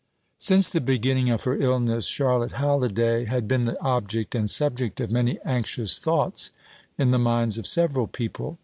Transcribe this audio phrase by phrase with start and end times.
[0.39, 5.11] Since the beginning of her illness, Charlotte Halliday had been the object and subject of
[5.11, 6.49] many anxious thoughts
[6.97, 8.57] in the minds of several people.